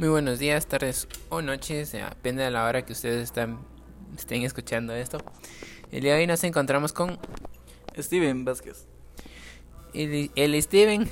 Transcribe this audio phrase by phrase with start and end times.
[0.00, 3.58] Muy buenos días, tardes o noches, depende de la hora que ustedes están,
[4.16, 5.18] estén escuchando esto.
[5.92, 7.18] El día de hoy nos encontramos con
[7.98, 8.86] Steven Vázquez.
[9.92, 11.06] El, el Steven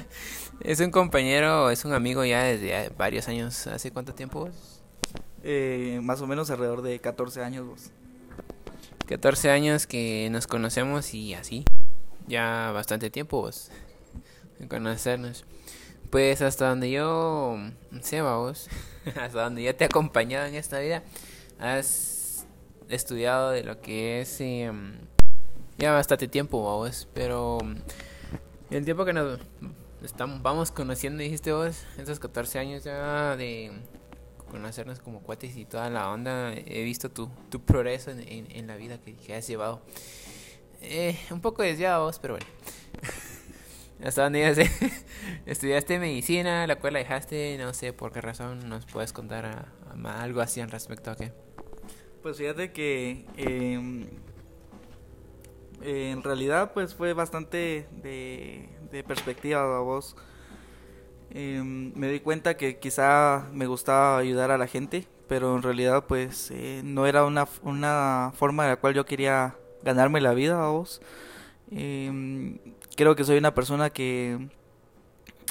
[0.60, 3.66] es un compañero, es un amigo ya desde varios años.
[3.66, 4.50] ¿Hace cuánto tiempo?
[5.42, 7.66] Eh, más o menos alrededor de 14 años.
[7.66, 7.92] Vos.
[9.06, 11.64] 14 años que nos conocemos y así.
[12.26, 13.70] Ya bastante tiempo vos.
[14.60, 15.46] En conocernos.
[16.10, 17.58] Pues hasta donde yo
[18.00, 18.68] sé, vos,
[19.06, 21.02] hasta donde yo te he acompañado en esta vida,
[21.58, 22.46] has
[22.88, 24.94] estudiado de lo que es em,
[25.76, 27.58] ya bastante tiempo, vos, pero
[28.70, 29.38] el tiempo que nos
[30.02, 33.70] estamos, vamos conociendo, dijiste vos, esos 14 años ya de
[34.50, 38.76] conocernos como cuates y toda la onda, he visto tu, tu progreso en, en, la
[38.76, 39.82] vida que, que has llevado.
[40.80, 42.46] Eh, un poco desviado vos, pero bueno.
[44.04, 44.58] ¿Hasta dónde ibas?
[45.46, 49.72] Estudiaste medicina, la cual la dejaste, no sé por qué razón, ¿nos puedes contar
[50.04, 51.32] algo así en respecto a qué?
[52.22, 54.06] Pues fíjate que em,
[55.82, 60.16] en realidad pues fue bastante de, de perspectiva a vos.
[61.30, 66.04] Em, me di cuenta que quizá me gustaba ayudar a la gente, pero en realidad
[66.06, 70.64] pues eh, no era una, una forma de la cual yo quería ganarme la vida
[70.64, 71.02] a vos.
[71.70, 72.58] Eh,
[72.98, 74.48] creo que soy una persona que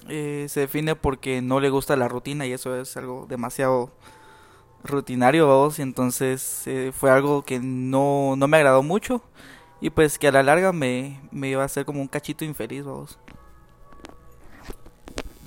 [0.10, 3.94] eh, se define porque no le gusta la rutina y eso es algo demasiado
[4.84, 9.24] rutinario, vamos, y entonces eh, fue algo que no, no me agradó mucho
[9.80, 12.84] y pues que a la larga me, me iba a hacer como un cachito infeliz,
[12.84, 13.18] vamos.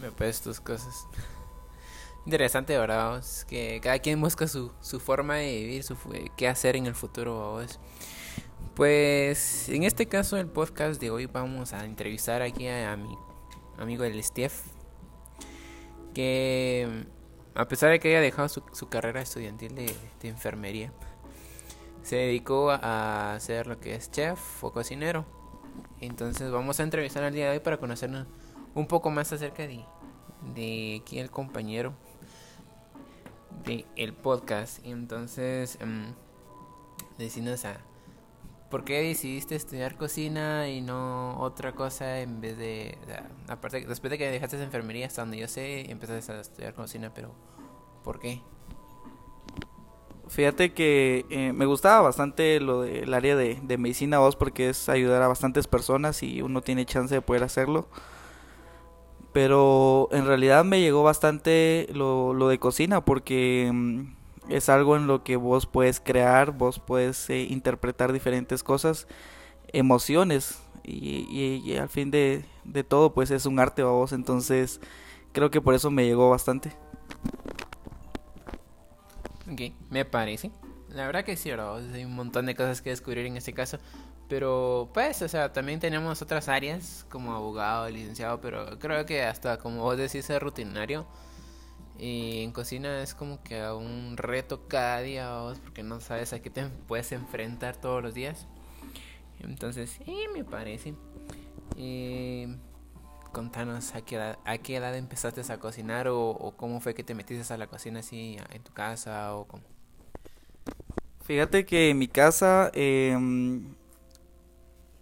[0.01, 1.07] Me pues tus cosas.
[2.25, 3.23] Interesante, ¿verdad?
[3.47, 5.97] que cada quien busca su, su forma de vivir, su,
[6.39, 7.79] qué hacer en el futuro, vamos.
[8.75, 13.15] Pues en este caso el podcast de hoy vamos a entrevistar aquí a, mi
[13.79, 14.63] amigo el Steph
[16.15, 17.07] que
[17.55, 20.93] a pesar de que haya dejado su, carrera estudiantil de, enfermería
[22.03, 25.27] se dedicó a hacer lo que es chef o cocinero.
[26.01, 28.27] Entonces vamos a entrevistar al día de hoy para conocernos
[28.75, 29.85] un poco más acerca de,
[30.55, 31.93] de quién el compañero
[33.65, 34.85] de podcast.
[34.85, 36.15] Entonces um,
[37.19, 37.90] a
[38.71, 42.97] ¿Por qué decidiste estudiar cocina y no otra cosa en vez de...
[43.49, 47.13] aparte, después de que dejaste esa enfermería, hasta donde yo sé, empezaste a estudiar cocina,
[47.13, 47.33] pero
[48.05, 48.41] ¿por qué?
[50.29, 54.89] Fíjate que eh, me gustaba bastante lo del área de, de medicina vos porque es
[54.89, 57.89] ayudar a bastantes personas y uno tiene chance de poder hacerlo.
[59.33, 64.20] Pero en realidad me llegó bastante lo, lo de cocina porque mm,
[64.51, 69.07] es algo en lo que vos puedes crear, vos puedes eh, interpretar diferentes cosas,
[69.73, 72.45] emociones y, al fin de,
[72.89, 74.81] todo pues es un arte a vos, entonces
[75.33, 76.73] creo que por eso me llegó bastante.
[79.51, 80.51] Ok, me parece.
[80.89, 83.79] La verdad que sí, hay un montón de cosas que descubrir en este caso.
[84.29, 89.59] Pero pues, o sea, también tenemos otras áreas como abogado, licenciado, pero creo que hasta
[89.59, 91.05] como vos decís es rutinario
[92.01, 95.31] y en cocina es como que un reto cada día,
[95.63, 98.47] porque no sabes a qué te puedes enfrentar todos los días.
[99.41, 100.95] Entonces, sí, me parece.
[101.77, 102.47] Y
[103.33, 107.15] contanos a qué edad, a qué edad empezaste a cocinar o, cómo fue que te
[107.15, 109.63] metiste a la cocina así en tu casa o cómo.
[111.25, 113.75] Fíjate que en mi casa, em,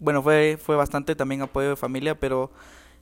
[0.00, 2.50] bueno, fue, fue bastante también apoyo de familia, pero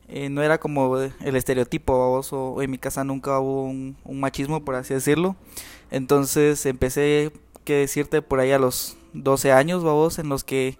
[0.08, 4.76] eh, no era como el estereotipo, o en mi casa nunca hubo un, machismo, por
[4.76, 5.36] así decirlo.
[5.90, 7.32] Entonces empecé,
[7.64, 10.78] que decirte, por ahí a los 12 años, vamos, en los que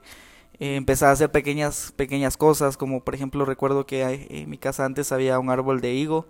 [0.61, 4.85] eh, empecé a hacer pequeñas, pequeñas cosas, como por ejemplo recuerdo que en mi casa
[4.85, 6.27] antes había un árbol de higo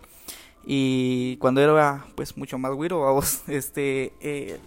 [0.65, 4.59] y cuando era pues mucho más güiro, vamos, este, eh,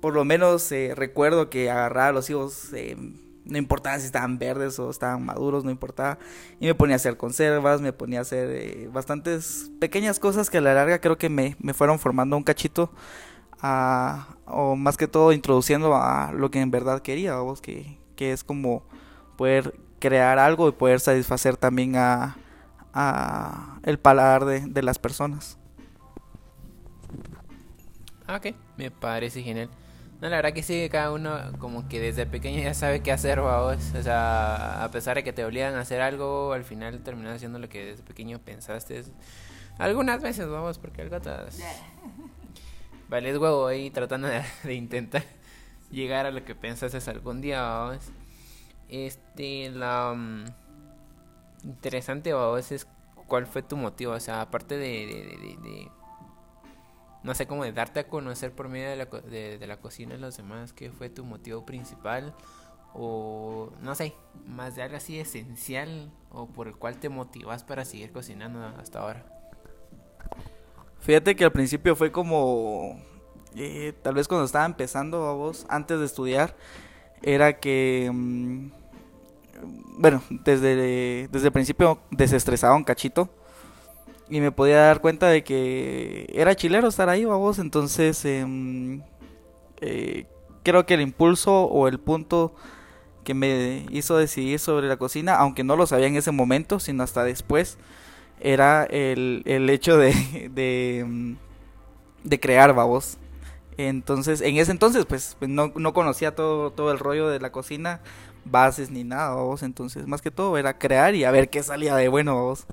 [0.00, 2.70] por lo menos recuerdo que agarraba los higos
[3.50, 6.18] no importaba si estaban verdes o estaban maduros, no importaba.
[6.60, 10.58] Y me ponía a hacer conservas, me ponía a hacer eh, bastantes pequeñas cosas que
[10.58, 12.90] a la larga creo que me, me fueron formando un cachito.
[14.46, 18.44] o más que todo introduciendo a lo que en verdad quería, vos, que, que es
[18.44, 18.82] como
[19.36, 22.36] poder crear algo y poder satisfacer también a,
[22.94, 25.58] a el paladar de, de las personas.
[28.26, 29.68] Ah, ok, me parece genial.
[30.20, 33.40] No, la verdad que sí, cada uno como que desde pequeño ya sabe qué hacer,
[33.40, 33.78] vos.
[33.98, 37.58] O sea, a pesar de que te obligan a hacer algo, al final terminas haciendo
[37.58, 39.02] lo que desde pequeño pensaste.
[39.78, 41.30] Algunas veces, vamos, porque algo te...
[43.08, 44.28] Vale, es huevo ahí tratando
[44.64, 45.24] de, intentar
[45.90, 48.12] llegar a lo que pensaste algún día, vamos.
[48.90, 50.12] Este, la...
[50.12, 50.44] Um,
[51.64, 52.86] interesante, vos, es
[53.26, 54.12] cuál fue tu motivo.
[54.12, 55.90] O sea, aparte de, de, de
[57.22, 60.14] no sé cómo de darte a conocer por medio de la, de, de la cocina
[60.14, 62.34] de los demás, qué fue tu motivo principal
[62.94, 64.14] o no sé,
[64.46, 69.00] más de algo así esencial o por el cual te motivas para seguir cocinando hasta
[69.00, 69.24] ahora.
[71.00, 73.00] Fíjate que al principio fue como,
[73.54, 76.56] eh, tal vez cuando estaba empezando a vos, antes de estudiar,
[77.22, 78.70] era que, mm,
[79.98, 83.30] bueno, desde, desde el principio desestresaba un cachito
[84.30, 89.02] y me podía dar cuenta de que era chilero estar ahí, vos, entonces em,
[89.80, 90.26] eh,
[90.62, 92.54] creo que el impulso o el punto
[93.24, 97.02] que me hizo decidir sobre la cocina, aunque no lo sabía en ese momento, sino
[97.02, 97.76] hasta después,
[98.40, 101.34] era el, el hecho de, de, mm,
[102.24, 103.18] de crear, babos.
[103.76, 107.50] Entonces, en ese entonces, pues, pues, no, no conocía todo, todo el rollo de la
[107.52, 108.00] cocina,
[108.44, 109.62] bases ni nada, babos.
[109.62, 112.66] Entonces, más que todo era crear y a ver qué salía de bueno, babos.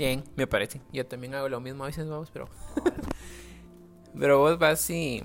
[0.00, 0.80] Bien, me parece.
[0.94, 2.48] Yo también hago lo mismo a veces, babos, pero...
[4.18, 5.22] pero vos vas y...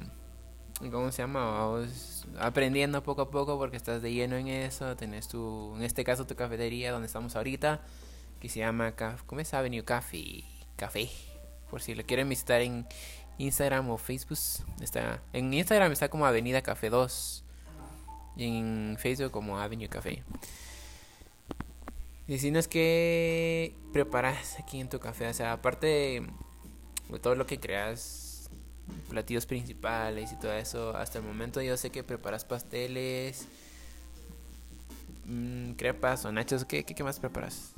[0.91, 1.65] ¿Cómo se llama?
[1.67, 4.97] Vos aprendiendo poco a poco porque estás de lleno en eso.
[4.97, 7.79] Tenés tu, en este caso, tu cafetería donde estamos ahorita
[8.41, 8.93] que se llama
[9.25, 10.43] ¿cómo es Avenue Café?
[10.75, 11.09] Café.
[11.69, 12.85] Por si lo quieren visitar en
[13.37, 14.37] Instagram o Facebook.
[14.81, 17.45] Está, en Instagram está como Avenida Café 2.
[18.35, 20.25] Y en Facebook como Avenue Café.
[22.27, 25.27] Decinos que preparas aquí en tu café.
[25.27, 28.49] O sea, aparte de, todo lo que creas,
[29.09, 33.47] platillos principales y todo eso, hasta el momento yo sé que preparas pasteles,
[35.25, 36.65] mmm, crepas o nachos.
[36.65, 37.73] ¿Qué, qué, qué más preparas?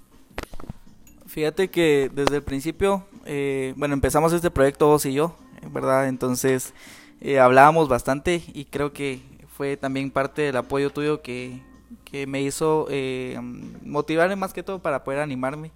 [1.28, 5.36] Fíjate que desde el principio, eh, bueno, empezamos este proyecto vos y yo,
[5.72, 6.08] ¿verdad?
[6.08, 6.74] Entonces
[7.20, 9.22] eh, hablábamos bastante y creo que
[9.58, 11.62] fue también parte del apoyo tuyo que,
[12.10, 13.38] que me hizo eh,
[13.84, 15.72] motivarme más que todo para poder animarme.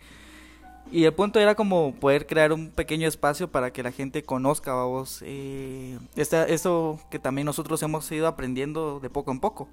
[0.92, 4.72] Y el punto era como poder crear un pequeño espacio para que la gente conozca
[4.72, 9.70] a vos eh, esta, esto que también nosotros hemos ido aprendiendo de poco en poco.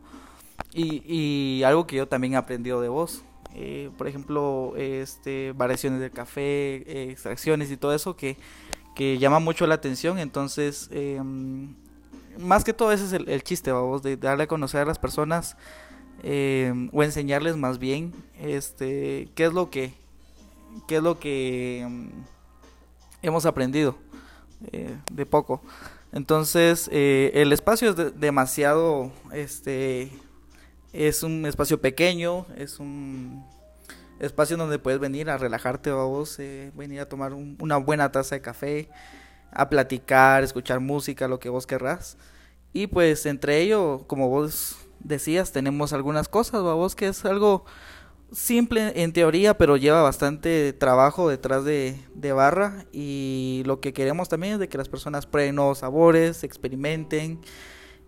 [0.72, 3.24] Y, y algo que yo también he aprendido de vos.
[3.54, 8.36] Eh, por ejemplo, este, variaciones del café, eh, extracciones y todo eso que,
[8.94, 10.18] que llama mucho la atención.
[10.18, 11.20] Entonces, eh,
[12.38, 14.98] más que todo ese es el, el, chiste, vamos, de darle a conocer a las
[14.98, 15.56] personas
[16.22, 19.92] eh, o enseñarles más bien este, qué es lo que,
[20.86, 22.10] qué es lo que um,
[23.22, 23.96] hemos aprendido
[24.72, 25.62] eh, de poco.
[26.12, 30.10] Entonces, eh, el espacio es de, demasiado, este,
[30.92, 33.44] es un espacio pequeño, es un
[34.18, 38.10] espacio donde puedes venir a relajarte a vos, eh, venir a tomar un, una buena
[38.10, 38.88] taza de café,
[39.52, 42.16] a platicar, escuchar música, lo que vos querrás.
[42.72, 47.64] Y pues entre ello, como vos decías, tenemos algunas cosas, a vos que es algo
[48.32, 54.28] simple en teoría, pero lleva bastante trabajo detrás de, de, barra y lo que queremos
[54.28, 57.40] también es de que las personas prueben nuevos sabores, experimenten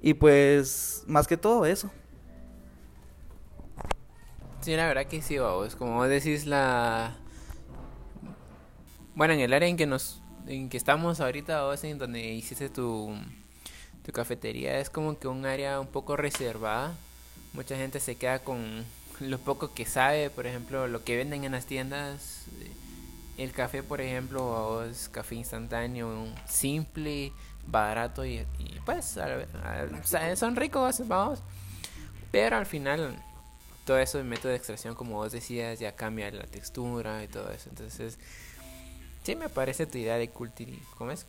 [0.02, 1.90] y pues más que todo eso.
[4.60, 5.74] Sí, la verdad que sí, vos.
[5.74, 7.16] Como decís, la.
[9.14, 10.22] Bueno, en el área en que nos.
[10.46, 13.14] En que estamos ahorita, vos, en donde hiciste tu.
[14.04, 16.96] Tu cafetería, es como que un área un poco reservada.
[17.52, 18.84] Mucha gente se queda con
[19.20, 22.46] lo poco que sabe, por ejemplo, lo que venden en las tiendas.
[23.36, 27.32] El café, por ejemplo, es café instantáneo, simple,
[27.66, 31.40] barato y, y pues, a, a, son ricos, vamos.
[32.30, 33.22] Pero al final
[33.84, 37.50] todo eso de método de extracción, como vos decías, ya cambia la textura y todo
[37.50, 37.68] eso.
[37.70, 38.18] Entonces,
[39.24, 41.26] sí me parece tu idea de culturi ¿cómo es?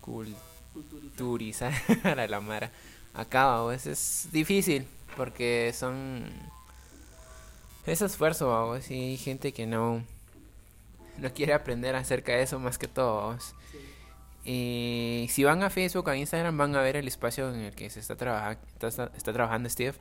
[0.73, 1.73] Culturizar
[2.03, 2.71] a la mara.
[3.13, 4.87] Acá, vos, es difícil
[5.17, 6.23] porque son
[7.85, 10.03] es esfuerzo, vamos, y hay gente que no
[11.17, 13.37] no quiere aprender acerca de eso más que todo.
[14.43, 17.75] Y si van a Facebook o a Instagram van a ver el espacio en el
[17.75, 18.13] que se está,
[18.79, 19.95] está trabajando Steve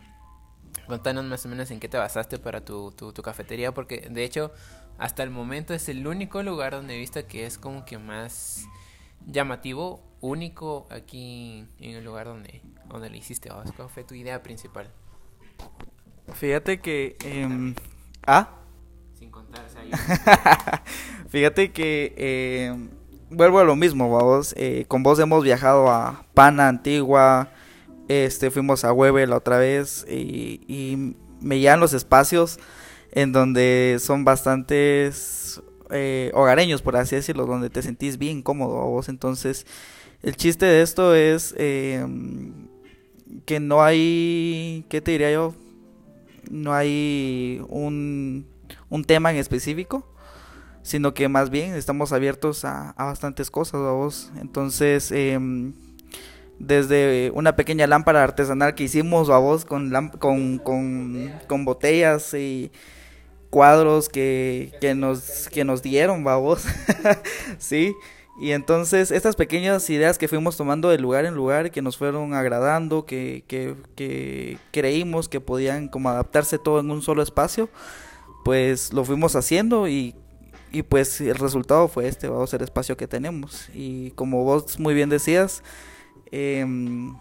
[0.87, 4.25] Contanos más o menos en qué te basaste para tu, tu, tu, cafetería, porque de
[4.25, 4.53] hecho
[4.99, 8.65] hasta el momento es el único lugar donde he visto que es como que más
[9.27, 13.51] llamativo, único aquí en el lugar donde, donde le hiciste.
[13.77, 14.91] ¿Cuál fue tu idea principal?
[16.35, 17.17] Fíjate que...
[17.25, 17.75] Eh,
[18.27, 18.51] ¿Ah?
[19.19, 21.29] Sin contar, o sea, yo...
[21.29, 22.15] Fíjate que...
[22.17, 22.89] Eh,
[23.31, 24.55] vuelvo a lo mismo, vamos.
[24.57, 27.51] Eh, con vos hemos viajado a Pana, Antigua
[28.11, 32.59] este, fuimos a Hueve la otra vez y, y me llegan los espacios
[33.13, 38.85] en donde son bastantes eh, hogareños, por así decirlo, donde te sentís bien cómodo a
[38.87, 39.09] vos.
[39.09, 39.65] Entonces,
[40.23, 42.05] el chiste de esto es eh,
[43.47, 45.55] que no hay, ¿qué te diría yo?
[46.51, 48.47] No hay un,
[48.89, 50.07] un tema en específico,
[50.83, 54.31] sino que más bien estamos abiertos a, bastantes cosas, vos.
[54.41, 55.73] Entonces, em,
[56.59, 62.71] desde una pequeña lámpara artesanal que hicimos, a vos, con, con, con, botellas y
[63.49, 66.65] cuadros que, que, nos, que nos dieron, vos.
[67.59, 67.95] sí.
[68.41, 72.33] Y entonces estas pequeñas ideas que fuimos tomando de lugar en lugar, que nos fueron
[72.33, 77.69] agradando, que, que, creímos que podían como adaptarse todo en un solo espacio,
[78.43, 80.15] pues lo fuimos haciendo y,
[80.73, 83.69] y pues el resultado fue este, vamos ser espacio que tenemos.
[83.75, 85.63] Y como vos muy bien decías,
[86.31, 87.15] em,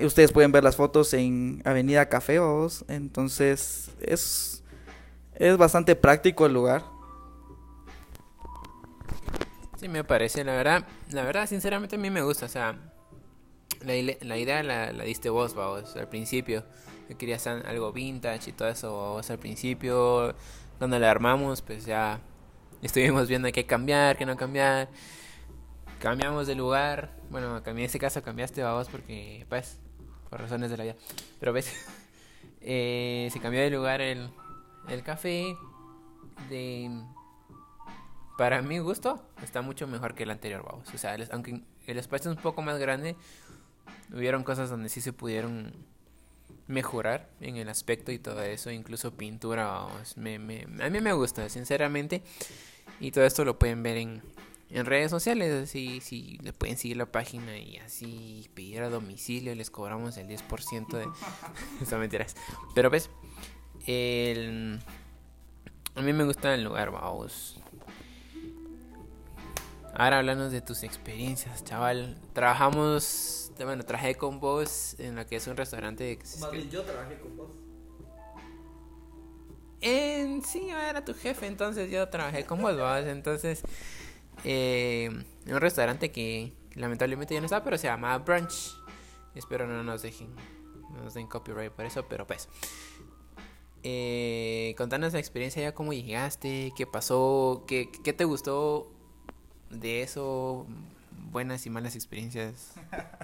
[0.00, 2.40] ustedes pueden ver las fotos en Avenida Café,
[2.88, 4.64] entonces es,
[5.36, 6.93] es bastante práctico el lugar
[9.88, 12.74] Me parece, la verdad, la verdad, sinceramente a mí me gusta, o sea,
[13.84, 16.64] la, idea la, diste vos, vos, al principio.
[17.08, 20.34] Yo quería algo vintage y todo eso, vos, al principio,
[20.78, 22.18] cuando la armamos, pues ya
[22.82, 24.88] estuvimos viendo qué cambiar, qué no cambiar.
[26.00, 29.78] Cambiamos de lugar, bueno, en este caso cambiaste, vos, porque, pues,
[30.30, 30.96] por razones de la vida.
[31.40, 31.70] Pero ves,
[32.62, 34.30] eh, se cambió de lugar el,
[34.88, 35.54] el café
[36.48, 36.90] de
[38.36, 40.92] para mi gusto, está mucho mejor que el anterior, vamos.
[40.92, 43.16] O sea, aunque el espacio es un poco más grande,
[44.12, 45.72] hubieron cosas donde sí se pudieron
[46.66, 50.16] mejorar en el aspecto y todo eso, incluso pintura, vamos.
[50.16, 52.22] Me, me, a mí me gusta, sinceramente.
[53.00, 54.22] Y todo esto lo pueden ver en,
[54.70, 59.54] en redes sociales, así, si le pueden seguir la página y así pedir a domicilio,
[59.54, 61.06] les cobramos el 10% de...
[61.82, 62.36] Eso mentiras.
[62.74, 63.10] Pero ves,
[63.86, 64.80] el...
[65.94, 67.60] a mí me gusta el lugar, vamos.
[69.96, 72.18] Ahora hablando de tus experiencias, chaval.
[72.32, 76.18] Trabajamos, bueno, trabajé con vos en lo que es un restaurante.
[76.40, 77.50] Más bien yo trabajé con vos.
[79.80, 83.04] En, sí, era tu jefe, entonces yo trabajé con vos, ¿vos?
[83.04, 83.62] Entonces,
[84.42, 85.10] eh,
[85.46, 88.74] en un restaurante que lamentablemente ya no está, pero se llama Brunch.
[89.36, 90.34] Espero no nos dejen,
[90.90, 92.48] no nos den copyright por eso, pero pues.
[93.84, 98.93] Eh, contanos la experiencia ya, cómo llegaste, qué pasó, qué, qué te gustó
[99.80, 100.66] de eso,
[101.30, 102.72] buenas y malas experiencias.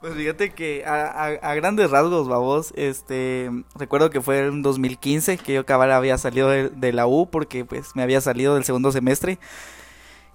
[0.00, 5.66] Pues fíjate que a, grandes rasgos, babos, este, recuerdo que fue en 2015 que yo
[5.66, 9.40] cabal había salido de, la U porque pues me había salido del segundo semestre.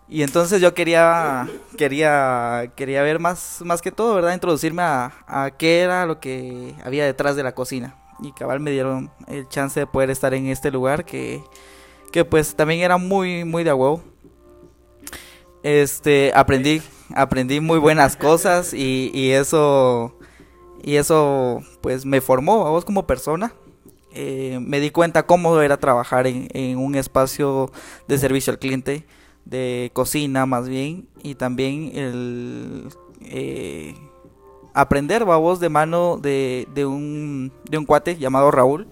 [0.09, 4.33] Y entonces yo quería, quería, quería ver más, más que todo, ¿verdad?
[4.33, 7.95] Introducirme a, a qué era lo que había detrás de la cocina.
[8.19, 11.41] Y cabal me dieron el chance de poder estar en este lugar que,
[12.11, 14.12] que pues también era muy, muy de huevo
[15.63, 16.81] este, aprendí,
[17.15, 20.15] aprendí muy buenas cosas y, y eso,
[20.83, 23.53] y eso, pues, me formó a vos como persona.
[24.15, 27.71] Eh, me di cuenta cómo era trabajar en, en, un espacio
[28.07, 29.05] de servicio al cliente,
[29.45, 32.89] de cocina más bien, y también el
[33.21, 33.95] eh,
[34.73, 38.87] aprender babos de mano de, de, un, de un cuate llamado Raúl,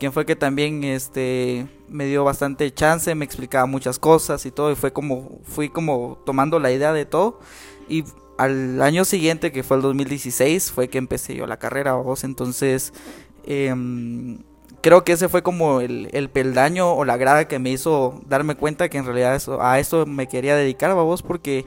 [0.00, 4.72] quien fue que también este me dio bastante chance, me explicaba muchas cosas y todo,
[4.72, 7.38] y fue como, fui como tomando la idea de todo,
[7.86, 8.04] y
[8.38, 12.94] al año siguiente, que fue el 2016, fue que empecé yo la carrera, vos, entonces,
[13.44, 14.38] em,
[14.80, 18.54] creo que ese fue como el, el, peldaño o la grada que me hizo darme
[18.54, 21.66] cuenta que en realidad eso, a eso me quería dedicar, vos, porque...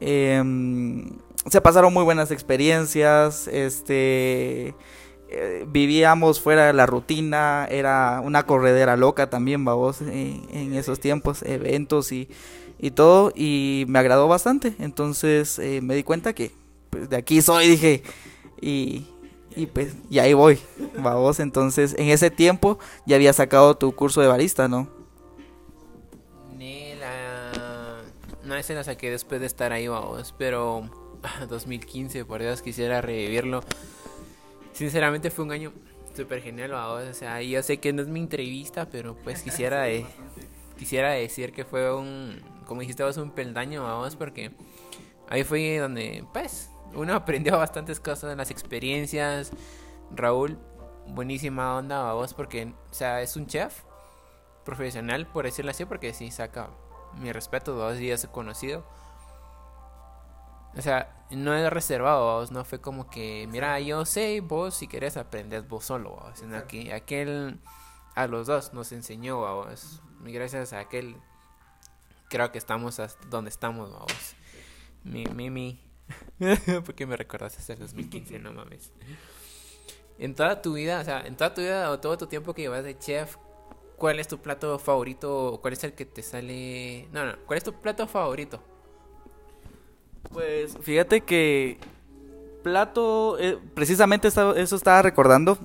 [0.00, 1.10] Em,
[1.50, 4.74] se pasaron muy buenas experiencias, este
[5.30, 11.42] eh, vivíamos fuera de la rutina, era una corredera loca también, vamos, en, esos tiempos,
[11.42, 12.28] eventos y,
[12.78, 14.74] y, todo, y me agradó bastante.
[14.78, 16.52] Entonces eh, me di cuenta que
[16.90, 18.02] pues, de aquí soy, dije,
[18.60, 19.06] y,
[19.54, 20.58] y pues y ahí voy,
[20.98, 21.40] vamos.
[21.40, 24.98] Entonces en ese tiempo ya había sacado tu curso de barista, ¿no?
[28.48, 30.88] No, ese la saqué después de estar ahí, vamos, pero
[31.50, 33.62] 2015, por Dios, quisiera revivirlo
[34.78, 35.72] sinceramente fue un año
[36.14, 39.86] súper genial, o sea, yo sé que no es mi entrevista, pero pues quisiera
[40.76, 44.52] quisiera decir que fue un, como dijiste vos, un peldaño, vamos, porque
[45.28, 49.50] ahí fue donde, pues, uno aprendió bastantes cosas, las experiencias.
[50.12, 50.56] Raúl,
[51.08, 53.82] buenísima onda, vamos, porque, o sea, es un chef
[54.64, 56.70] profesional, por decirlo así, porque sí saca
[57.20, 58.86] mi respeto, dos días conocido
[60.76, 65.16] o sea, no es reservado, no fue como que, mira, yo sé, vos si querés
[65.16, 67.58] aprender vos solo, sino que aquel
[68.14, 70.02] a los dos nos enseñó, vos.
[70.24, 71.16] Y gracias a aquel
[72.28, 74.34] creo que estamos hasta donde estamos, vos.
[75.04, 75.80] Mi, mi, mi.
[76.84, 78.38] ¿Por qué me recordaste el 2015?
[78.38, 78.92] No mames.
[80.18, 82.62] En toda tu vida, o sea, en toda tu vida o todo tu tiempo que
[82.62, 83.36] llevas de chef,
[83.96, 85.58] ¿cuál es tu plato favorito?
[85.62, 87.08] ¿Cuál es el que te sale?
[87.12, 88.62] No, no, ¿cuál es tu plato favorito?
[90.32, 91.78] Pues fíjate que
[92.62, 95.58] plato, eh, precisamente eso estaba recordando,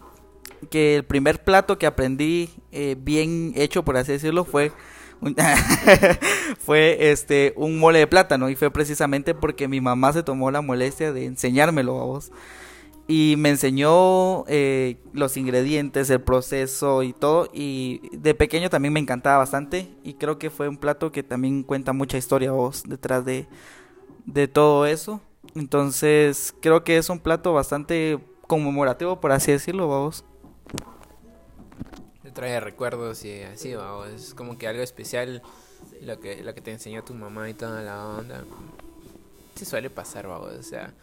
[0.70, 4.72] que el primer plato que aprendí eh, bien hecho, por así decirlo, fue
[6.60, 10.62] fue este un mole de plátano y fue precisamente porque mi mamá se tomó la
[10.62, 12.32] molestia de enseñármelo a vos
[13.08, 17.50] y me enseñó eh, los ingredientes, el proceso y todo.
[17.54, 19.90] Y de pequeño también me encantaba bastante.
[20.04, 23.48] Y creo que fue un plato que también cuenta mucha historia vos detrás de,
[24.26, 25.22] de todo eso.
[25.56, 30.26] Entonces creo que es un plato bastante conmemorativo, por así decirlo, vos.
[32.22, 34.10] Te trae recuerdos y así, vamos.
[34.10, 35.42] Es como que algo especial
[36.02, 38.44] lo que, lo que te enseñó tu mamá y toda la onda.
[39.56, 40.54] Sí suele pasar, vamos.
[40.54, 40.94] O sea,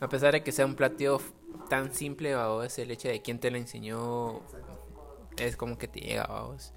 [0.00, 1.20] a pesar de que sea un platillo
[1.68, 4.40] tan simple, vamos, el hecho de quién te lo enseñó
[5.36, 6.72] es como que te llega, vamos.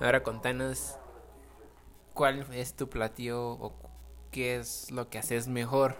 [0.00, 0.96] Ahora contanos
[2.14, 3.72] cuál es tu platillo o
[4.34, 5.94] qué es lo que haces mejor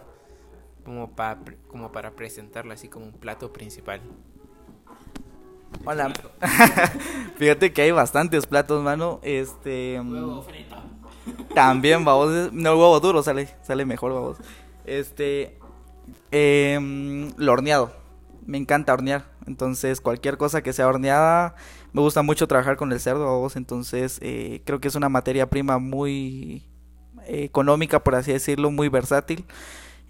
[0.83, 1.39] como para
[1.69, 4.01] como para presentarlo así como un plato principal.
[5.85, 6.11] Hola.
[7.37, 9.21] Fíjate que hay bastantes platos, mano.
[9.23, 10.75] Este huevo frito.
[11.53, 14.37] También, vamos, no el huevo duro sale sale mejor, vamos.
[14.83, 15.57] Este
[16.31, 17.93] eh, lo horneado.
[18.45, 19.31] Me encanta hornear.
[19.47, 21.55] Entonces, cualquier cosa que sea horneada,
[21.93, 23.55] me gusta mucho trabajar con el cerdo, vos.
[23.55, 26.65] Entonces, eh, creo que es una materia prima muy
[27.27, 29.45] económica, por así decirlo, muy versátil.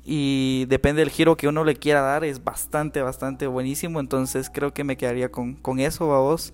[0.03, 3.99] Y depende del giro que uno le quiera dar, es bastante, bastante buenísimo.
[3.99, 6.53] Entonces, creo que me quedaría con, con eso, vos.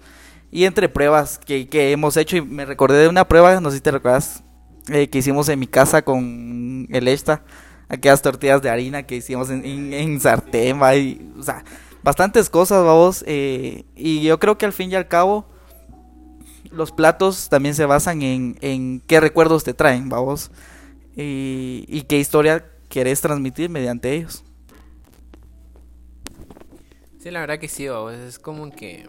[0.51, 3.77] Y entre pruebas que, que, hemos hecho, y me recordé de una prueba, no sé
[3.77, 4.43] si te recuerdas,
[4.89, 7.43] eh, que hicimos en mi casa con el esta
[7.91, 11.63] aquellas tortillas de harina que hicimos en, en, sartén, y, o sea,
[12.03, 15.45] bastantes cosas, vamos, eh, y yo creo que al fin y al cabo
[16.71, 20.51] los platos también se basan en, en qué recuerdos te traen, vamos,
[21.15, 24.43] y, y qué historia querés transmitir mediante ellos.
[27.19, 29.05] Sí, la verdad que sí, vamos, es como que...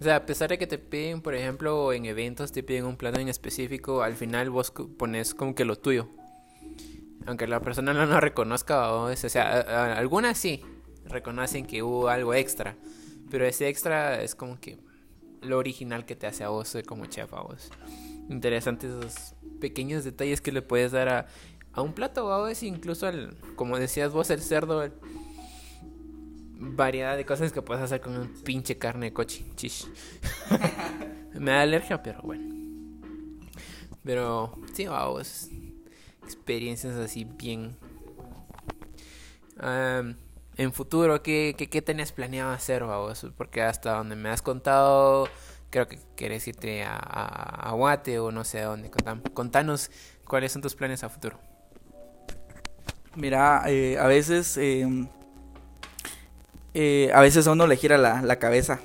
[0.00, 2.96] O sea, a pesar de que te piden, por ejemplo, en eventos te piden un
[2.96, 6.08] plato en específico, al final vos pones como que lo tuyo.
[7.26, 10.64] Aunque la persona no lo reconozca, o, sea, algunas sí
[11.04, 12.76] reconocen que hubo algo extra,
[13.30, 14.78] pero ese extra es como que
[15.42, 17.70] lo original que te hace a vos como chef a vos.
[18.28, 21.26] Interesantes esos pequeños detalles que le puedes dar a,
[21.72, 24.88] a un plato a vos, incluso al, como decías vos, el cerdo,
[26.58, 29.44] variedad de cosas que puedes hacer con un pinche carne de coche.
[31.34, 32.52] Me da alergia, pero bueno.
[34.04, 35.48] Pero sí, vamos
[36.22, 37.76] experiencias así bien...
[40.62, 41.82] en futuro, ¿qué, qué,
[42.14, 43.26] planeado hacer, vos?
[43.36, 45.28] Porque hasta donde me has contado,
[45.70, 48.90] creo que querés irte a, a, Guate o no sé a dónde.
[49.34, 49.90] Contanos
[50.26, 51.38] cuáles son tus planes a futuro.
[53.14, 54.56] Mira, eh, a veces...
[54.56, 55.08] Em,
[56.74, 58.80] eh, a veces a uno le gira la, la cabeza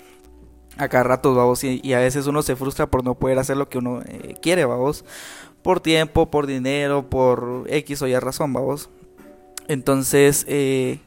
[0.78, 3.70] a cada rato, vamos, y, a veces uno se frustra por no poder hacer lo
[3.70, 5.06] que uno eh, quiere, vamos
[5.68, 8.90] por tiempo, por dinero, por X o Y razón, vamos.
[9.68, 11.02] Entonces, eh,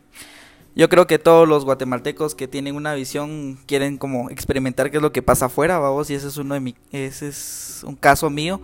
[0.74, 5.02] yo creo que todos los guatemaltecos que tienen una visión quieren como experimentar qué es
[5.02, 8.30] lo que pasa afuera, vamos, y ese es uno de mi, ese es un caso
[8.30, 8.60] mío,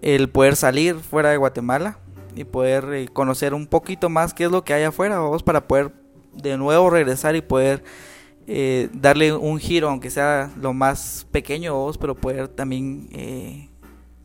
[0.00, 1.98] el poder salir fuera de Guatemala
[2.34, 5.66] y poder eh, conocer un poquito más qué es lo que hay afuera, vamos, para
[5.66, 5.92] poder
[6.32, 7.84] de nuevo regresar y poder
[8.46, 13.08] eh, darle un giro, aunque sea lo más pequeño, vamos, pero poder también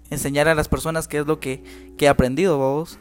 [0.09, 1.63] enseñar a las personas qué es lo que,
[1.97, 2.97] he aprendido, vos.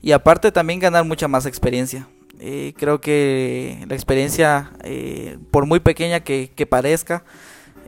[0.00, 2.08] Y aparte también ganar mucha más experiencia.
[2.40, 7.24] Eh, creo que la experiencia, eh, por muy pequeña que, parezca,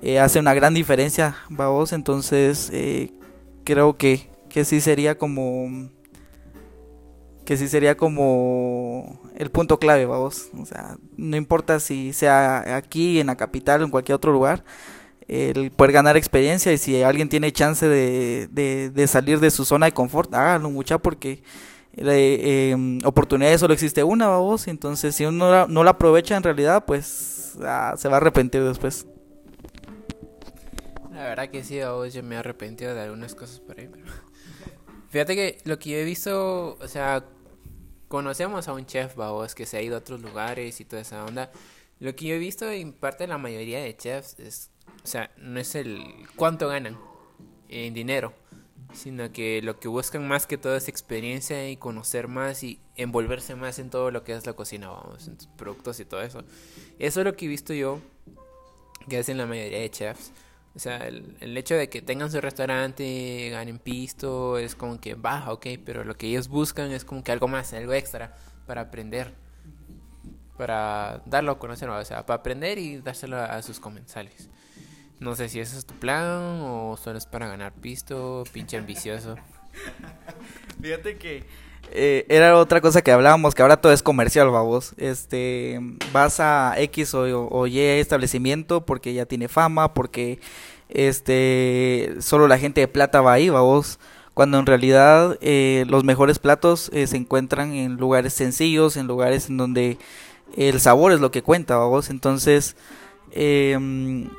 [0.03, 1.93] eh, hace una gran diferencia, vos.
[1.93, 2.73] Entonces,
[3.65, 5.91] creo que, que sí sería como
[7.45, 10.51] que sí sería como el punto clave, vamos.
[10.57, 14.65] O sea, no importa si sea aquí, en la capital o en cualquier otro lugar,
[15.27, 19.87] el poder ganar experiencia y si alguien tiene chance de, de, salir de su zona
[19.87, 21.43] de confort, háganlo mucha porque
[21.97, 26.85] eh, em, oportunidades solo existe una, vos, entonces si uno no la aprovecha en realidad,
[26.87, 29.07] pues ah, se va a arrepentir después.
[31.13, 33.91] La verdad que sí, vos yo me he arrepentido de algunas cosas por ahí,
[35.11, 37.25] Fíjate que lo que yo he visto, o sea,
[38.07, 41.25] conocemos a un chef, vos, que se ha ido a otros lugares y toda esa
[41.25, 41.51] onda.
[41.99, 44.71] Lo que yo he visto en parte de la mayoría de chefs es
[45.03, 46.05] o sea, no es el
[46.37, 46.99] cuánto ganan
[47.69, 48.33] en dinero,
[48.95, 53.55] sino que lo que buscan más que todo es experiencia y conocer más y envolverse
[53.55, 56.45] más en todo lo que es la cocina, vamos, en productos y todo eso.
[56.99, 58.01] Eso es lo que he visto yo
[59.09, 60.33] que hacen la mayoría de chefs.
[60.75, 65.15] O sea, el, el hecho de que tengan su restaurante, ganen pisto, es como que
[65.15, 68.83] baja, ok, pero lo que ellos buscan es como que algo más, algo extra para
[68.83, 69.35] aprender,
[70.57, 74.49] para darlo a conocer, o sea, para aprender y dárselo a sus comensales.
[75.21, 79.37] No sé si ese es tu plan o solo es para ganar pisto, pinche ambicioso.
[80.83, 81.45] Fíjate que
[81.93, 84.95] eh, era otra cosa que hablábamos, que ahora todo es comercial, vamos.
[84.97, 85.81] Este,
[86.13, 90.41] vas a X o, Y establecimiento porque ya tiene fama, porque
[90.89, 93.99] este, solo la gente de plata va ahí, vamos.
[94.35, 99.49] Cuando en realidad eh, los mejores platos eh, se encuentran en lugares sencillos, en lugares
[99.51, 99.99] en donde
[100.57, 102.09] el sabor es lo que cuenta, vamos.
[102.11, 102.77] Entonces,
[103.33, 104.31] em,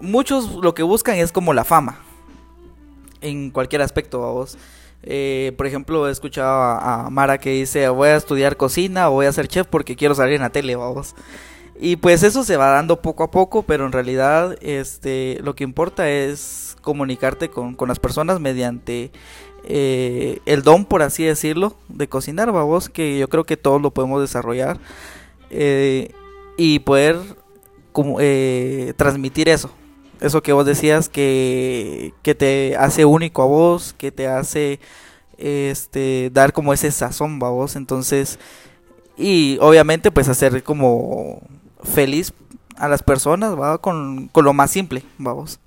[0.00, 1.98] muchos lo que buscan es como la fama,
[3.20, 4.58] en cualquier aspecto, vamos.
[5.02, 9.26] Eh, por ejemplo, he escuchado a, Mara que dice, voy a estudiar cocina o voy
[9.26, 11.14] a ser chef porque quiero salir en la tele, vamos.
[11.80, 15.64] Y pues eso se va dando poco a poco, pero en realidad este, lo que
[15.64, 19.12] importa es comunicarte con, las personas mediante
[19.64, 23.92] eh, el don, por así decirlo, de cocinar, vamos, que yo creo que todos lo
[23.92, 24.78] podemos desarrollar
[25.50, 26.12] eh,
[26.56, 27.16] y poder
[27.92, 28.18] como,
[28.96, 29.70] transmitir eso
[30.20, 34.80] eso que vos decías que, que te hace único a vos, que te hace
[35.36, 38.38] este dar como ese sazón a vos, entonces
[39.16, 41.40] y obviamente pues hacer como
[41.82, 42.32] feliz
[42.76, 43.78] a las personas, ¿va?
[43.78, 45.58] Con, con lo más simple, vamos.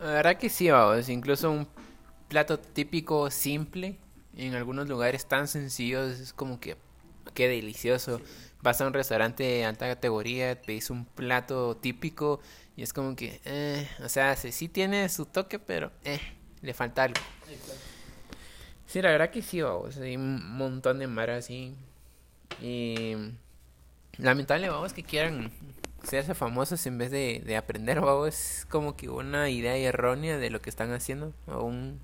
[0.00, 1.66] La verdad que sí, vamos, incluso un
[2.28, 3.98] plato típico simple
[4.36, 6.76] en algunos lugares tan sencillos es como que
[7.34, 8.20] qué delicioso
[8.62, 12.40] vas a un restaurante de alta categoría, pedís un plato típico
[12.76, 16.20] y es como que, eh, o sea, sí, tiene su toque, pero eh,
[16.62, 17.20] le falta algo.
[18.86, 21.74] Sí, la verdad que sí, vamos, hay un montón de mar así.
[22.60, 23.14] Y
[24.16, 25.50] lamentable, vamos, que quieran
[26.02, 30.50] hacerse famosos en vez de, de aprender, vamos, es como que una idea errónea de
[30.50, 32.00] lo que están haciendo, o un,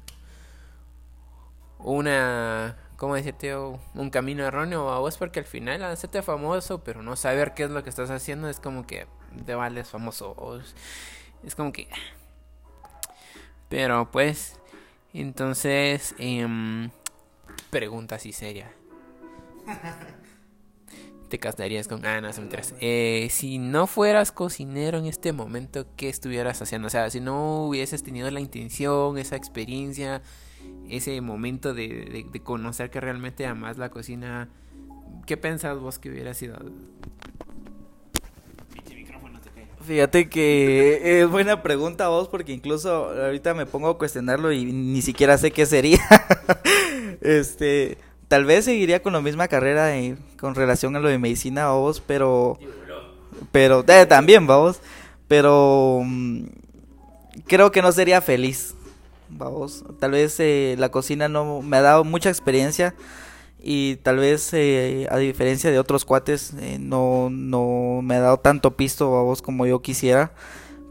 [1.78, 3.56] una ¿cómo decirte?
[3.56, 7.70] Un camino erróneo a vos porque al final hacerte famoso, pero no saber qué es
[7.70, 9.06] lo que estás haciendo es como que
[9.46, 10.60] te vales famoso.
[11.44, 11.88] Es como que...
[13.68, 14.58] Pero pues,
[15.14, 16.90] entonces, eh,
[17.70, 18.72] pregunta así seria.
[21.28, 22.04] Te casarías con...
[22.04, 22.30] Ah, no,
[22.80, 26.88] eh, si no fueras cocinero en este momento, ¿qué estuvieras haciendo?
[26.88, 30.22] O sea, si no hubieses tenido la intención, esa experiencia
[30.88, 34.48] ese momento de, de, conocer que realmente amas la cocina,
[35.26, 36.56] ¿qué pensás vos que hubiera sido?
[39.88, 45.02] Fíjate que es buena pregunta vos porque incluso ahorita me pongo a cuestionarlo y ni
[45.02, 46.00] siquiera sé qué sería.
[47.22, 47.96] este,
[48.28, 49.90] tal vez seguiría con la misma carrera
[50.38, 52.58] con relación a lo de medicina vos, pero
[53.52, 54.80] pero eh, también vamos,
[55.26, 56.44] pero mm,
[57.46, 58.74] creo que no sería feliz
[59.28, 59.84] vamos.
[59.98, 62.94] Tal vez eh, la cocina no me ha dado mucha experiencia
[63.60, 68.38] y tal vez eh, a diferencia de otros cuates eh, no, no me ha dado
[68.38, 70.32] tanto pisto vos como yo quisiera.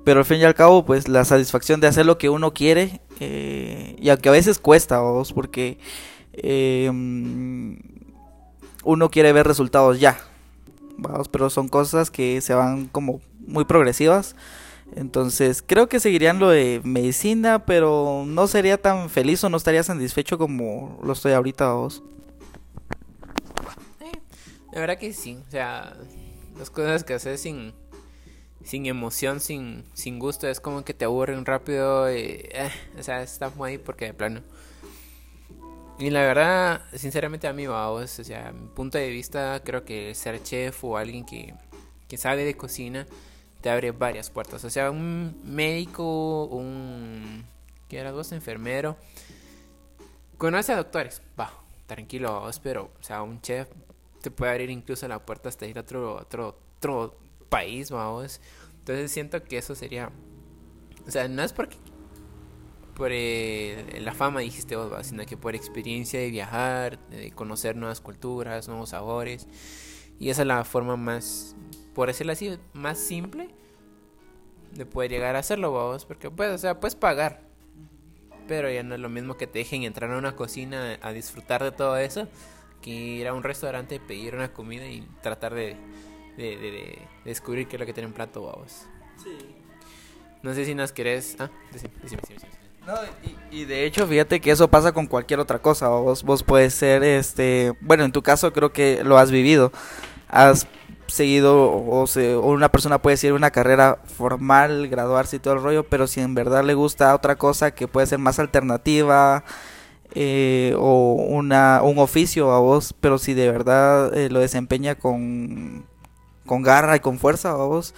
[0.03, 3.01] Pero al fin y al cabo, pues la satisfacción de hacer lo que uno quiere
[3.19, 5.79] y aunque a veces cuesta vos porque
[8.83, 10.17] uno quiere ver resultados ya.
[10.97, 14.35] Vamos, pero son cosas que se van como muy progresivas
[14.95, 19.83] entonces, creo que seguirían lo de medicina, pero no sería tan feliz o no estaría
[19.83, 22.03] satisfecho como lo estoy ahorita vos.
[24.71, 25.95] la verdad que sí, o sea,
[26.57, 27.73] las cosas que haces sin,
[28.63, 32.49] sin emoción, sin, sin gusto, es como que te aburren rápido, eh,
[32.99, 34.41] o sea, está muy ahí porque de plano.
[35.99, 40.13] Y la verdad, sinceramente a mí, vos, o sea, mi punto de vista, creo que
[40.13, 41.55] ser chef o alguien que,
[42.07, 43.07] que sabe de cocina,
[43.61, 44.63] te abre varias puertas.
[44.63, 47.45] O sea, un médico, un...
[47.87, 48.31] ¿Qué era vos?
[48.31, 48.97] Enfermero.
[50.37, 51.21] Conoce a doctores.
[51.39, 51.51] Va,
[51.85, 53.69] tranquilo vos, pero, o sea, un chef
[54.21, 57.17] te puede abrir incluso la puerta hasta ir a otro, otro, otro
[57.49, 58.41] país, vamos.
[58.79, 60.11] Entonces siento que eso sería...
[61.07, 61.77] O sea, no es porque
[62.97, 68.67] por la fama dijiste vos, sino que por experiencia de viajar, de conocer nuevas culturas,
[68.67, 69.47] nuevos sabores.
[70.19, 71.55] Y esa es la forma más
[71.97, 73.49] por decirlo así, más simple
[74.71, 77.41] de poder llegar a hacerlo, vamos, porque pues, o sea, puedes pagar,
[78.47, 81.63] pero ya no es lo mismo que te dejen entrar a una cocina a disfrutar
[81.63, 82.27] de todo eso
[82.83, 85.75] que ir a un restaurante, pedir una comida y tratar de,
[86.37, 88.85] de, descubrir qué es lo que tiene un plato, vamos.
[89.23, 89.35] Sí.
[90.43, 91.35] No sé si nos querés...
[91.39, 92.51] Ah, decime, decime, decime,
[92.85, 92.93] No,
[93.51, 95.87] y, y, de hecho, fíjate que eso pasa con cualquier otra cosa.
[95.87, 99.71] Vos, vos puedes ser, este, bueno, en tu caso creo que lo has vivido.
[100.27, 100.67] Has
[101.07, 105.83] seguido o, o una persona puede seguir una carrera formal, graduarse y todo el rollo,
[105.83, 109.43] pero si en verdad le gusta otra cosa que puede ser más alternativa
[110.19, 115.85] eh, o una, un oficio a vos, pero si de verdad eh, lo desempeña con,
[116.45, 117.93] con garra y con fuerza a vos,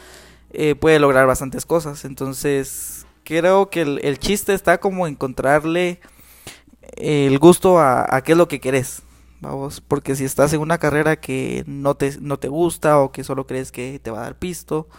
[0.51, 2.05] eh, puede lograr bastantes cosas.
[2.05, 6.01] Entonces, creo que el, chiste está como encontrarle
[6.97, 9.03] el gusto a, a qué es lo que querés.
[9.41, 13.23] Vamos, porque si estás en una carrera que no te, no te gusta o que
[13.23, 14.89] solo crees que te va a dar pisto,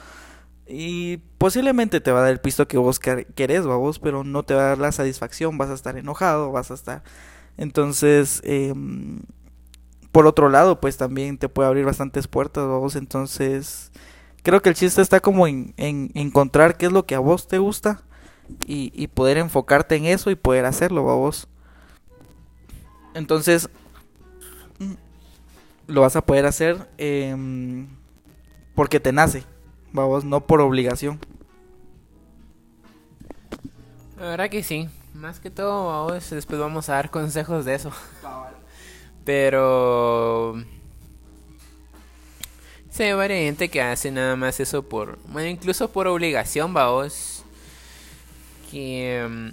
[0.67, 4.55] y posiblemente te va a dar el pisto que vos querés, vos, pero no te
[4.55, 7.03] va a dar la satisfacción, vas a estar enojado, vas a estar...
[7.57, 9.21] Entonces, em,
[10.13, 13.91] por otro lado, pues también te puede abrir bastantes puertas, vos, entonces...
[14.43, 17.47] Creo que el chiste está como en, en encontrar qué es lo que a vos
[17.47, 18.03] te gusta
[18.67, 21.47] y, y poder enfocarte en eso y poder hacerlo, vos.
[23.15, 23.69] Entonces,
[25.91, 27.89] lo vas a poder hacer em,
[28.75, 29.45] porque te nace,
[29.93, 31.19] vamos, no por obligación.
[34.17, 37.91] La verdad que sí, más que todo, vamos, después vamos a dar consejos de eso.
[39.25, 40.63] Pero
[42.91, 47.45] sí, hay varias gente que hace nada más eso por, bueno, incluso por obligación, vamos.
[48.71, 49.53] Que em,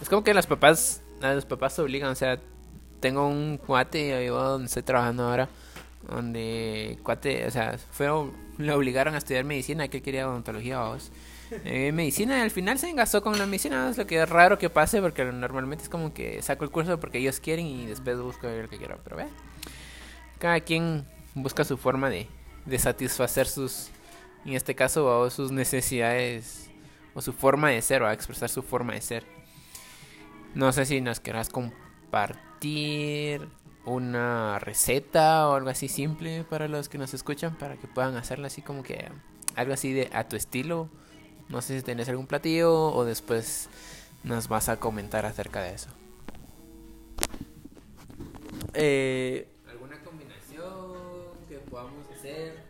[0.00, 2.38] es como que los papás, a los papás obligan, o sea,
[3.06, 5.48] tengo un cuate ahí donde estoy trabajando ahora,
[6.08, 8.08] donde cuate, o sea, fue,
[8.58, 11.12] le obligaron a estudiar medicina, que quería odontología, vamos.
[11.64, 14.70] Eh, medicina, al final se engasó con la medicina, es lo que es raro que
[14.70, 18.48] pase, porque normalmente es como que saco el curso porque ellos quieren y después busco
[18.48, 19.26] lo que quiero, pero ve,
[20.40, 22.26] cada quien busca su forma de,
[22.64, 23.90] de satisfacer sus,
[24.44, 26.70] en este caso, sus necesidades
[27.14, 29.24] o su forma de ser, o expresar su forma de ser.
[30.56, 32.45] No sé si nos querrás compartir
[33.86, 38.46] una receta o algo así simple para los que nos escuchan, para que puedan hacerlo
[38.46, 39.08] así como que
[39.54, 40.88] algo así de a tu estilo.
[41.48, 43.68] No sé si tenés algún platillo o después
[44.24, 45.88] nos vas a comentar acerca de eso.
[48.74, 50.66] Eh, ¿Alguna combinación
[51.48, 52.64] que podamos hacer?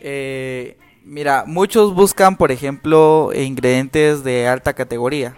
[0.00, 5.36] Eh, mira, muchos buscan, por ejemplo, ingredientes de alta categoría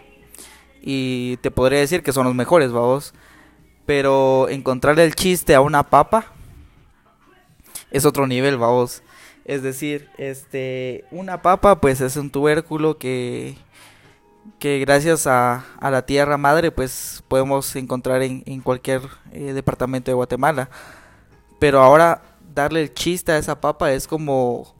[0.86, 3.14] y te podría decir que son los mejores, vamos.
[3.86, 6.26] Pero encontrarle el chiste a una papa
[7.90, 9.02] es otro nivel, vamos.
[9.46, 13.56] Es decir, este, una papa pues es un tubérculo que,
[14.58, 19.00] que gracias a, a la tierra madre pues podemos encontrar en, en cualquier
[19.32, 20.68] eh, departamento de Guatemala.
[21.58, 22.20] Pero ahora
[22.54, 24.74] darle el chiste a esa papa es como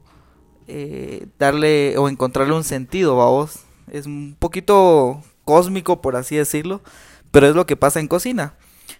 [0.67, 3.63] eh, darle o encontrarle un sentido, vamos.
[3.91, 6.81] Es un poquito cósmico, por así decirlo,
[7.31, 8.55] pero es lo que pasa en cocina.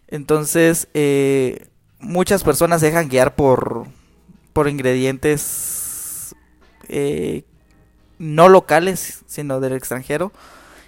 [0.08, 1.68] Entonces, eh,
[2.00, 3.88] muchas personas se dejan guiar por,
[4.54, 6.36] por ingredientes
[6.88, 7.44] eh,
[8.18, 10.32] no locales, sino del extranjero.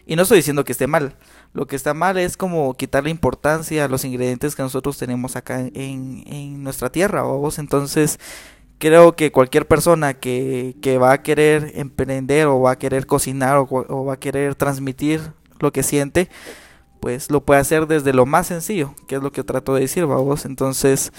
[0.06, 1.15] Y no estoy diciendo que esté mal.
[1.54, 5.60] Lo que está mal es como quitarle importancia a los ingredientes que nosotros tenemos acá
[5.60, 7.60] en, en nuestra tierra, vos.
[7.60, 8.20] Entonces,
[8.78, 13.58] creo que cualquier persona que, que, va a querer emprender o va a querer cocinar
[13.58, 15.22] o, o va a querer transmitir
[15.60, 16.30] lo que siente,
[17.00, 20.06] pues lo puede hacer desde lo más sencillo, que es lo que trato de decir,
[20.06, 20.46] vamos.
[20.46, 21.12] Entonces,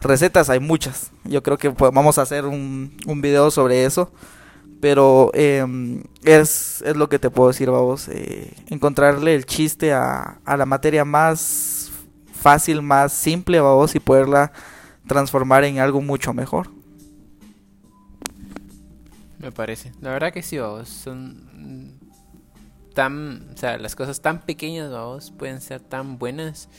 [0.00, 1.10] recetas hay muchas.
[1.24, 4.10] Yo creo que vamos a hacer un, un video sobre eso.
[4.80, 8.08] Pero em, es, es, lo que te puedo decir, vamos.
[8.08, 11.90] Eh, encontrarle el chiste a, a, la materia más
[12.32, 14.52] fácil, más simple, vamos, y poderla
[15.06, 16.68] transformar en algo mucho mejor.
[19.38, 19.92] Me parece.
[20.00, 20.88] La verdad que sí, vamos.
[20.88, 21.95] Son
[22.96, 26.70] tan, o sea, las cosas tan pequeñas, vamos, pueden ser tan buenas.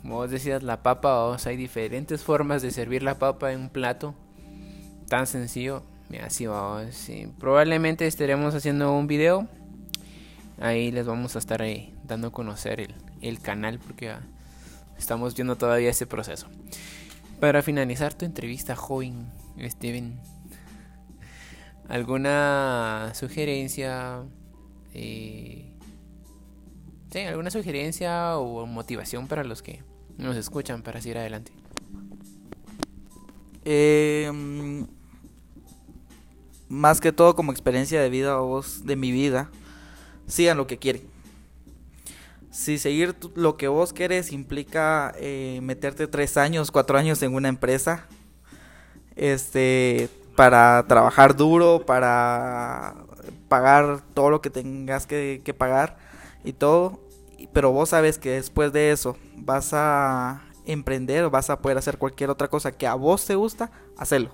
[0.00, 3.68] Como vos decías, la papa, vamos, hay diferentes formas de servir la papa en un
[3.68, 4.14] plato.
[5.08, 5.82] Tan sencillo.
[6.24, 7.10] Así vamos.
[7.38, 9.46] Probablemente estaremos haciendo un video.
[10.58, 14.22] Ahí les vamos a estar ahí dando a conocer el, el canal porque ah,
[14.96, 16.46] estamos viendo todavía ese proceso.
[17.40, 19.26] Para finalizar tu entrevista, joven
[19.60, 20.18] Steven,
[21.90, 24.22] ¿alguna sugerencia?
[24.94, 25.72] Eh,
[27.28, 29.82] ¿Alguna sugerencia o motivación para los que
[30.18, 31.50] nos escuchan para seguir adelante?
[33.64, 34.86] Em,
[36.68, 39.50] más que todo como experiencia de vida o de mi vida,
[40.26, 41.02] sigan lo que quieren.
[42.50, 47.48] Si seguir lo que vos querés implica eh, meterte tres años, cuatro años en una
[47.48, 48.06] empresa,
[49.14, 53.05] este, para trabajar duro, para
[53.48, 55.98] pagar todo lo que tengas que, pagar
[56.44, 57.00] y todo.
[57.52, 61.98] Pero vos sabes que después de eso vas a emprender o vas a poder hacer
[61.98, 64.30] cualquier otra cosa que a vos te gusta, hacelo.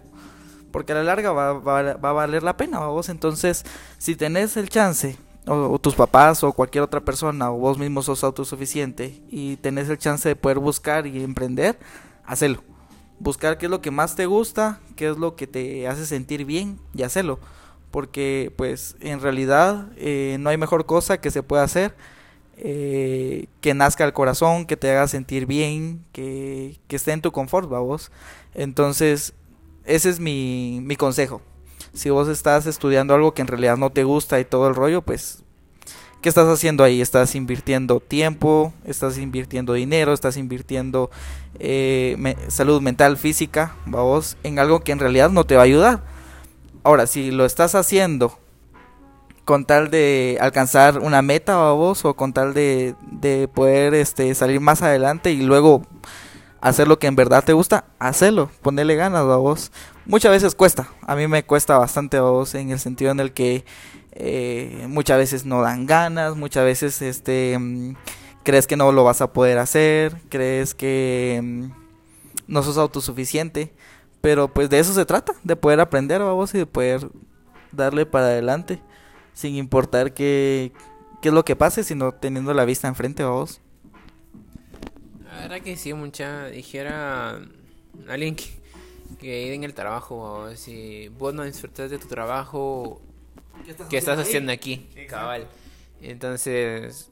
[0.70, 3.08] Porque a la larga va, va, a valer la pena vos.
[3.08, 3.64] Entonces,
[3.98, 8.24] si tenés el chance, o, tus papás o cualquier otra persona, o vos mismo sos
[8.24, 11.78] autosuficiente y tenés el chance de poder buscar y emprender,
[12.24, 12.62] hacelo.
[13.18, 16.44] Buscar qué es lo que más te gusta, qué es lo que te hace sentir
[16.44, 17.38] bien y hacelo.
[17.92, 21.94] Porque pues en realidad eh, no hay mejor cosa que se pueda hacer
[22.64, 27.32] eh, que nazca el corazón, que te haga sentir bien, que, que esté en tu
[27.32, 28.12] confort, vos.
[28.54, 29.32] Entonces,
[29.84, 31.40] ese es mi, mi consejo.
[31.92, 35.02] Si vos estás estudiando algo que en realidad no te gusta y todo el rollo,
[35.02, 35.42] pues,
[36.20, 37.00] ¿qué estás haciendo ahí?
[37.00, 41.10] Estás invirtiendo tiempo, estás invirtiendo dinero, estás invirtiendo
[41.58, 46.11] eh, salud mental, física, vos, en algo que en realidad no te va a ayudar.
[46.84, 48.38] Ahora, si lo estás haciendo
[49.44, 54.60] con tal de alcanzar una meta vos o con tal de, de poder este, salir
[54.60, 55.82] más adelante y luego
[56.60, 59.72] hacer lo que en verdad te gusta, hacerlo, ponerle ganas a vos.
[60.06, 63.32] Muchas veces cuesta, a mí me cuesta bastante a vos en el sentido en el
[63.32, 63.64] que
[64.12, 67.94] eh, muchas veces no dan ganas, muchas veces este mm,
[68.44, 71.64] crees que no lo vas a poder hacer, crees que mm,
[72.46, 73.72] no sos autosuficiente,
[74.22, 77.06] pero pues de eso se trata, de poder aprender a vos y de poder
[77.72, 78.80] darle para adelante
[79.34, 80.72] sin importar qué,
[81.20, 83.60] qué es lo que pase, sino teniendo la vista enfrente a vos.
[85.26, 86.46] La verdad que sí, mucha.
[86.46, 87.40] Dijera
[88.08, 88.44] alguien que,
[89.18, 93.02] que en el trabajo, si vos no disfrutas de tu trabajo,
[93.90, 94.88] ¿qué estás, haciendo, aquí?
[95.08, 95.48] Cabal.
[96.00, 97.10] Entonces,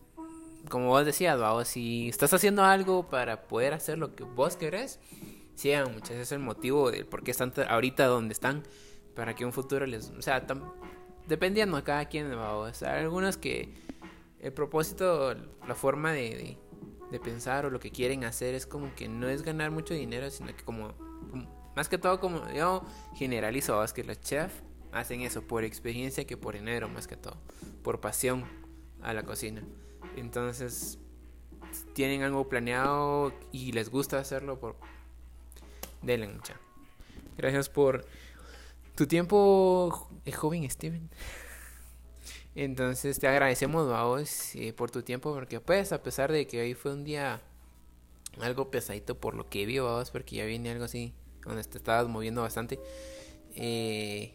[0.68, 5.00] como vos decías, vos, si estás haciendo algo para poder hacer lo que vos querés,
[5.60, 8.62] sí, muchas veces es el motivo del por qué están ahorita donde están,
[9.14, 10.10] para que un futuro les.
[10.10, 10.46] O sea,
[11.26, 12.82] dependiendo a cada quien, vos.
[12.82, 13.74] Hay algunos que
[14.40, 15.34] el propósito,
[15.66, 16.58] la forma de
[17.10, 20.30] de pensar o lo que quieren hacer es como que no es ganar mucho dinero,
[20.30, 20.94] sino que como,
[21.74, 22.82] más que todo como yo
[23.14, 27.36] generalizo, es que los chefs hacen eso por experiencia que por dinero más que todo,
[27.82, 28.44] por pasión
[29.02, 29.62] a la cocina.
[30.16, 30.98] Entonces,
[31.94, 34.76] tienen algo planeado y les gusta hacerlo por
[36.02, 36.54] denle mucha.
[37.36, 38.04] Gracias por
[38.94, 41.08] tu tiempo, joven Steven.
[42.54, 46.74] Entonces te agradecemos vos eh, por tu tiempo porque pues a pesar de que hoy
[46.74, 47.40] fue un día
[48.40, 52.08] algo pesadito por lo que vi vos porque ya viene algo así donde te estabas
[52.08, 52.80] moviendo bastante
[53.54, 54.34] eh,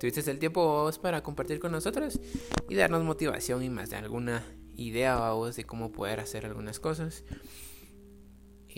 [0.00, 2.20] tuviste el tiempo vos para compartir con nosotros
[2.68, 4.44] y darnos motivación y más de alguna
[4.76, 7.22] idea vos de cómo poder hacer algunas cosas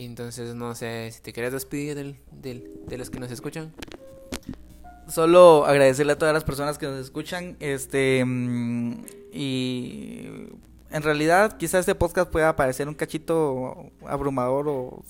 [0.03, 3.73] entonces no sé si te quieres despedir del, del, de los que nos escuchan
[5.09, 7.57] solo agradecerle a todas las personas que nos escuchan.
[7.61, 8.25] Este.
[8.25, 10.29] Mm, y.
[10.91, 15.03] En realidad, quizás este podcast pueda parecer un cachito abrumador o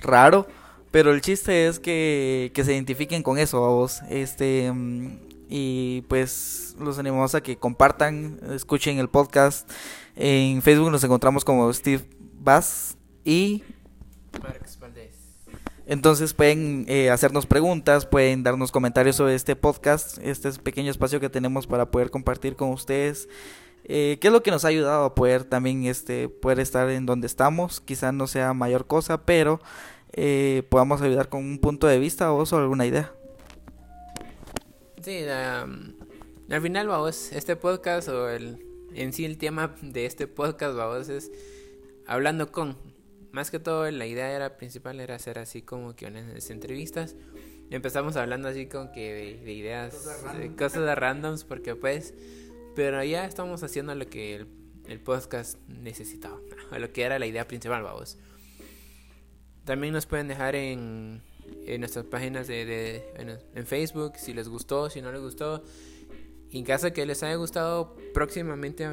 [0.00, 0.46] raro.
[0.90, 4.00] Pero el chiste es que, que se identifiquen con eso, a vos.
[4.08, 4.70] Este.
[4.72, 5.18] Mm,
[5.50, 9.70] y pues los animamos a que compartan, escuchen el podcast.
[10.14, 12.04] En Facebook nos encontramos como Steve
[12.40, 13.62] Bass y.
[15.86, 21.30] Entonces pueden eh, hacernos preguntas, pueden darnos comentarios sobre este podcast, este pequeño espacio que
[21.30, 23.26] tenemos para poder compartir con ustedes.
[23.84, 27.06] Eh, ¿Qué es lo que nos ha ayudado a poder también este, poder estar en
[27.06, 27.80] donde estamos?
[27.80, 29.60] Quizás no sea mayor cosa, pero
[30.12, 33.10] eh, podamos ayudar con un punto de vista o alguna idea.
[35.02, 38.62] Sí, al final, vamos, este podcast o el,
[38.92, 41.30] en sí el tema de este podcast, vamos, es
[42.06, 42.76] hablando con
[43.32, 47.16] más que todo la idea era principal era hacer así como que unas entrevistas.
[47.70, 49.94] Empezamos hablando así como que de, ideas,
[50.56, 52.14] cosas, de randoms, porque pues,
[52.74, 54.46] pero ya estamos haciendo lo que
[54.86, 56.38] el, podcast necesitaba,
[56.78, 58.18] lo que era la idea principal, vamos.
[59.64, 61.20] También nos pueden dejar en,
[61.66, 65.62] en nuestras páginas de, de en Facebook si les gustó, si no les gustó
[66.50, 68.86] en caso que les haya gustado, próximamente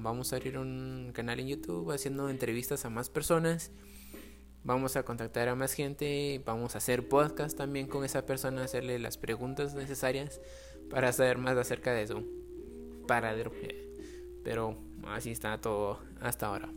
[0.00, 3.70] vamos a abrir un canal en YouTube haciendo entrevistas a más personas.
[4.64, 9.00] Vamos a contactar a más gente, vamos a hacer podcast también con esa persona, hacerle
[9.00, 10.40] las preguntas necesarias
[10.88, 13.50] para saber más acerca de su paradero.
[14.44, 16.72] Pero así está todo hasta ahora.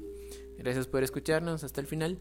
[0.58, 2.18] Gracias por escucharnos hasta el final.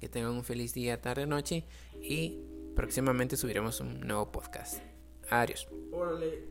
[0.00, 1.64] Que tengan un feliz día, tarde, noche
[2.00, 2.40] y
[2.74, 4.80] próximamente subiremos un nuevo podcast.
[5.30, 5.68] Adiós.
[5.92, 6.46] Órale,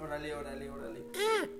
[0.00, 1.58] órale, órale, órale.